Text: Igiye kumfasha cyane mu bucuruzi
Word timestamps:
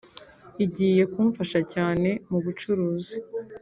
Igiye 0.65 1.03
kumfasha 1.13 1.59
cyane 1.73 2.09
mu 2.29 2.37
bucuruzi 2.43 3.17